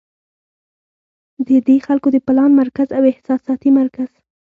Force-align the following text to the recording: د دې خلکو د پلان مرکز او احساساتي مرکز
د 1.47 1.49
دې 1.67 1.77
خلکو 1.87 2.07
د 2.13 2.17
پلان 2.27 2.51
مرکز 2.61 2.87
او 2.97 3.03
احساساتي 3.11 3.69
مرکز 3.79 4.09